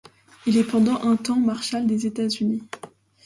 [0.47, 2.63] Il est pendant un temps marshal des États-Unis.